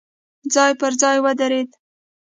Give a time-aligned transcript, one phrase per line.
[0.53, 1.69] ځای په ځای ودرېد.